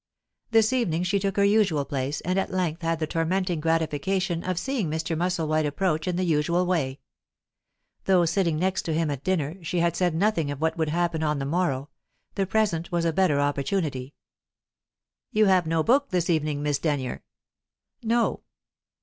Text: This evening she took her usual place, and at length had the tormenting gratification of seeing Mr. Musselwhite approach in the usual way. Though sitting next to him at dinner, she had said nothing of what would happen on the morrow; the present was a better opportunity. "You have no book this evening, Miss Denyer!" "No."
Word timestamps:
This 0.49 0.73
evening 0.73 1.03
she 1.03 1.19
took 1.19 1.37
her 1.37 1.43
usual 1.43 1.85
place, 1.85 2.21
and 2.21 2.39
at 2.39 2.49
length 2.51 2.81
had 2.81 2.97
the 2.97 3.05
tormenting 3.05 3.59
gratification 3.59 4.43
of 4.43 4.57
seeing 4.57 4.89
Mr. 4.89 5.15
Musselwhite 5.15 5.67
approach 5.67 6.07
in 6.07 6.15
the 6.15 6.23
usual 6.23 6.65
way. 6.65 6.99
Though 8.05 8.25
sitting 8.25 8.57
next 8.57 8.81
to 8.85 8.95
him 8.95 9.11
at 9.11 9.23
dinner, 9.23 9.63
she 9.63 9.77
had 9.77 9.95
said 9.95 10.15
nothing 10.15 10.49
of 10.49 10.59
what 10.59 10.75
would 10.75 10.89
happen 10.89 11.21
on 11.21 11.37
the 11.37 11.45
morrow; 11.45 11.89
the 12.33 12.47
present 12.47 12.91
was 12.91 13.05
a 13.05 13.13
better 13.13 13.39
opportunity. 13.39 14.15
"You 15.31 15.45
have 15.45 15.67
no 15.67 15.83
book 15.83 16.09
this 16.09 16.31
evening, 16.31 16.63
Miss 16.63 16.79
Denyer!" 16.79 17.21
"No." 18.01 18.41